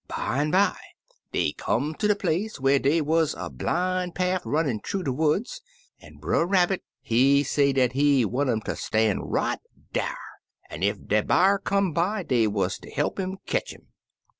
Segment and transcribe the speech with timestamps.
[0.07, 0.73] Bimeby
[1.31, 5.61] dey come ter de place whar dey wuz a blin' paff runnin' thoo de woods,
[5.99, 9.59] an' Brer Rabbit, he say dat he want um ter stan' right
[9.93, 10.17] dar,
[10.71, 13.89] an' ef de b'ar come by dey wuz ter he'p 'im ketch 'im.